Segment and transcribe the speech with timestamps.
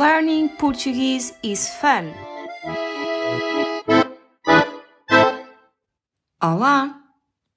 [0.00, 2.14] Learning Portuguese is fun.
[6.42, 6.98] Olá,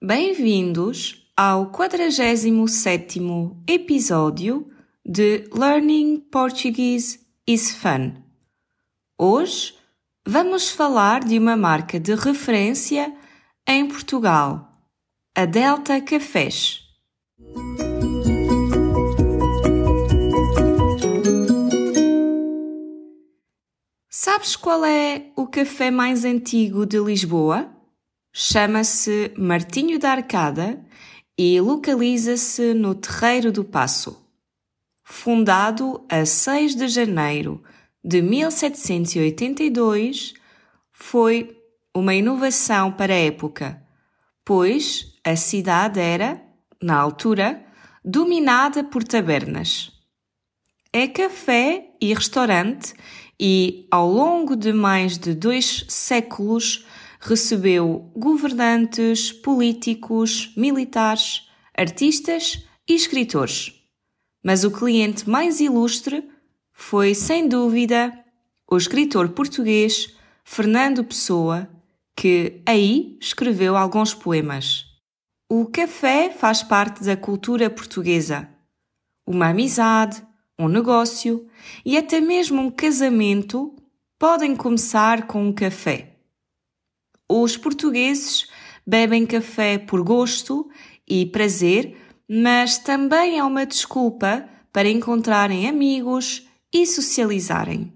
[0.03, 4.69] bem-vindos ao 47º episódio
[5.05, 8.21] de Learning Portuguese is fun.
[9.17, 9.73] Hoje
[10.27, 13.15] vamos falar de uma marca de referência
[13.65, 14.69] em Portugal,
[15.33, 16.81] a Delta Cafés.
[24.25, 27.69] Sabes qual é o café mais antigo de Lisboa?
[28.31, 30.81] Chama-se Martinho da Arcada
[31.37, 34.25] e localiza-se no Terreiro do Passo.
[35.03, 37.61] Fundado a 6 de janeiro
[38.01, 40.35] de 1782,
[40.93, 41.61] foi
[41.93, 43.85] uma inovação para a época,
[44.45, 46.41] pois a cidade era,
[46.81, 47.61] na altura,
[48.05, 49.92] dominada por tabernas.
[50.95, 52.93] É café e restaurante
[53.39, 56.85] e, ao longo de mais de dois séculos,
[57.19, 63.73] recebeu governantes, políticos, militares, artistas e escritores.
[64.45, 66.29] Mas o cliente mais ilustre
[66.71, 68.13] foi, sem dúvida,
[68.69, 71.67] o escritor português Fernando Pessoa,
[72.15, 74.85] que aí escreveu alguns poemas.
[75.49, 78.47] O café faz parte da cultura portuguesa.
[79.25, 80.21] Uma amizade,
[80.59, 81.47] um negócio
[81.85, 83.75] e até mesmo um casamento
[84.19, 86.17] podem começar com um café.
[87.29, 88.47] Os portugueses
[88.85, 90.69] bebem café por gosto
[91.07, 91.97] e prazer,
[92.29, 97.93] mas também é uma desculpa para encontrarem amigos e socializarem.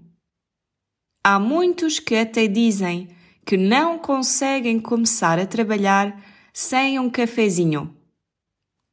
[1.24, 3.08] Há muitos que até dizem
[3.44, 7.96] que não conseguem começar a trabalhar sem um cafezinho.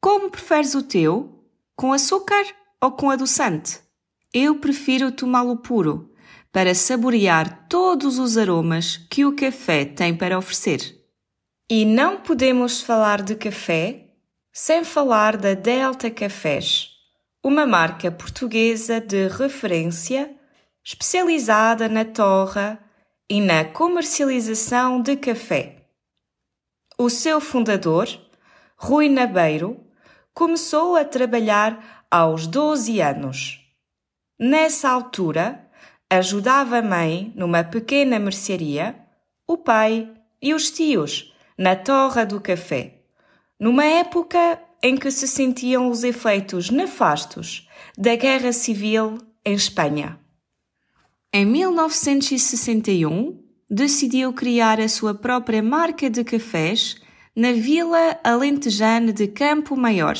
[0.00, 1.44] Como preferes o teu?
[1.76, 2.44] Com açúcar
[2.86, 3.80] ou com adoçante?
[4.32, 6.12] Eu prefiro tomá-lo puro,
[6.52, 11.04] para saborear todos os aromas que o café tem para oferecer.
[11.68, 14.14] E não podemos falar de café
[14.52, 16.90] sem falar da Delta Cafés,
[17.44, 20.34] uma marca portuguesa de referência
[20.84, 22.78] especializada na torra
[23.28, 25.88] e na comercialização de café.
[26.96, 28.06] O seu fundador,
[28.76, 29.84] Rui Nabeiro,
[30.32, 33.60] começou a trabalhar aos 12 anos.
[34.38, 35.66] Nessa altura,
[36.10, 38.96] ajudava a mãe numa pequena mercearia,
[39.46, 43.00] o pai e os tios na torra do café,
[43.58, 50.20] numa época em que se sentiam os efeitos nefastos da Guerra Civil em Espanha.
[51.32, 56.96] Em 1961, decidiu criar a sua própria marca de cafés
[57.34, 60.16] na vila alentejana de Campo Maior.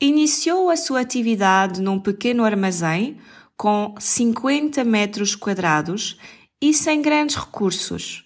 [0.00, 3.18] Iniciou a sua atividade num pequeno armazém
[3.56, 6.16] com 50 metros quadrados
[6.62, 8.24] e sem grandes recursos.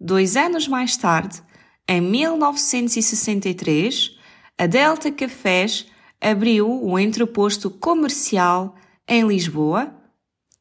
[0.00, 1.42] Dois anos mais tarde,
[1.88, 4.16] em 1963,
[4.56, 5.88] a Delta Cafés
[6.20, 8.76] abriu um entreposto comercial
[9.08, 9.92] em Lisboa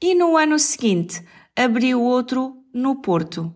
[0.02, 1.23] e no ano seguinte
[1.56, 3.53] abriu outro no Porto.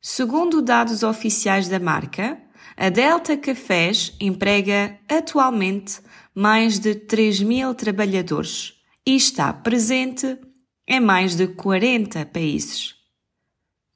[0.00, 2.42] Segundo dados oficiais da marca,
[2.76, 6.00] a Delta Cafés emprega atualmente
[6.34, 8.74] mais de 3 mil trabalhadores
[9.04, 10.38] e está presente
[10.86, 12.94] em mais de 40 países.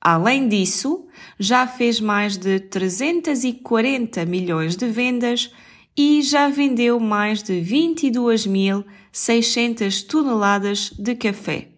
[0.00, 1.06] Além disso,
[1.38, 5.52] já fez mais de 340 milhões de vendas
[5.96, 11.68] e já vendeu mais de 22.600 toneladas de café.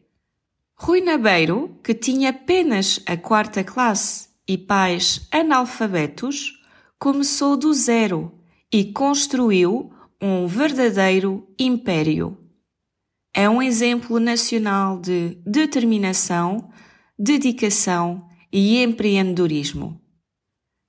[0.76, 6.63] Rui Nabeiro, que tinha apenas a quarta classe e pais analfabetos,
[7.04, 8.32] começou do zero
[8.72, 9.92] e construiu
[10.22, 12.38] um verdadeiro império.
[13.34, 16.70] É um exemplo nacional de determinação,
[17.18, 20.00] dedicação e empreendedorismo.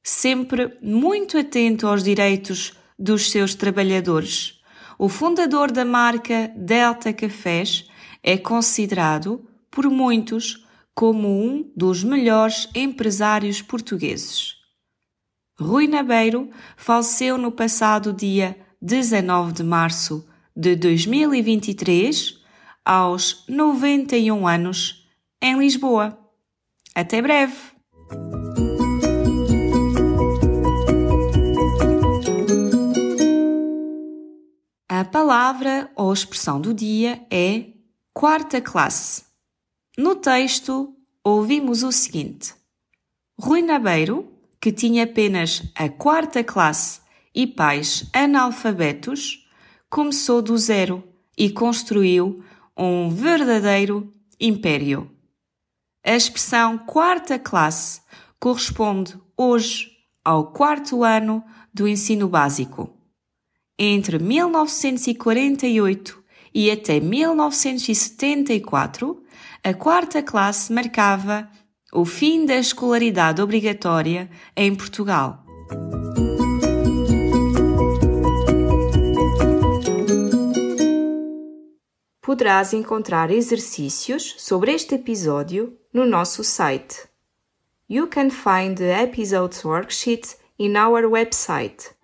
[0.05, 4.61] Sempre muito atento aos direitos dos seus trabalhadores,
[4.97, 7.89] o fundador da marca Delta Cafés
[8.23, 14.54] é considerado por muitos como um dos melhores empresários portugueses.
[15.57, 22.43] Rui Nabeiro faleceu no passado dia 19 de março de 2023,
[22.83, 25.07] aos 91 anos,
[25.41, 26.19] em Lisboa.
[26.93, 27.55] Até breve!
[34.89, 37.67] A palavra ou expressão do dia é
[38.13, 39.23] quarta classe.
[39.97, 40.93] No texto,
[41.23, 42.53] ouvimos o seguinte:
[43.39, 44.34] Rui Nabeiro,
[44.65, 46.99] que tinha apenas a quarta classe
[47.35, 49.47] e pais analfabetos,
[49.91, 51.03] começou do zero
[51.37, 52.43] e construiu
[52.75, 55.11] um verdadeiro império.
[56.03, 58.01] A expressão quarta classe
[58.39, 59.91] corresponde hoje
[60.23, 62.91] ao quarto ano do ensino básico.
[63.77, 66.23] Entre 1948
[66.55, 69.23] e até 1974,
[69.63, 71.47] a quarta classe marcava
[71.95, 75.41] o fim da escolaridade obrigatória em Portugal.
[82.21, 87.07] Poderás encontrar exercícios sobre este episódio no nosso site.
[87.89, 91.94] You can find the episode's worksheet in our website